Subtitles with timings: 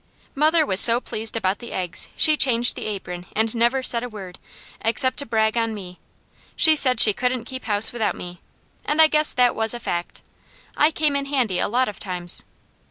[0.33, 4.09] Mother was so pleased about the eggs she changed the apron and never said a
[4.09, 4.39] word,
[4.83, 5.99] except to brag on me.
[6.55, 8.41] She said she couldn't keep house without me,
[8.83, 10.23] and I guess that was a fact.
[10.75, 12.45] I came in handy a lot of times.